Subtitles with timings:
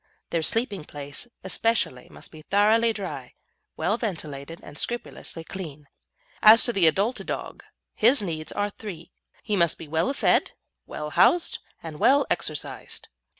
[0.31, 3.35] Their sleeping place especially must be thoroughly dry,
[3.77, 5.87] well ventilated, and scrupulously clean.
[6.41, 9.11] As to the adult dog, his needs are three:
[9.43, 10.53] he must be well fed,
[10.87, 13.09] well housed, and well exercised.